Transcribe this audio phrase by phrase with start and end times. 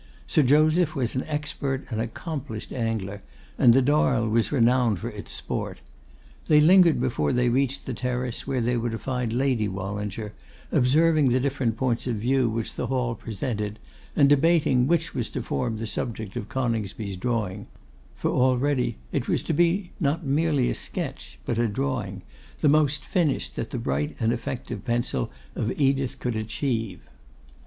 [0.25, 3.21] Sir Joseph was an expert and accomplished angler,
[3.55, 5.79] and the Darl was renowned for its sport.
[6.47, 10.33] They lingered before they reached the terrace where they were to find Lady Wallinger,
[10.71, 13.77] observing the different points of view which the Hall presented,
[14.15, 17.67] and debating which was to form the subject of Coningsby's drawing;
[18.15, 22.23] for already it was to be not merely a sketch, but a drawing,
[22.61, 27.01] the most finished that the bright and effective pencil of Edith could achieve.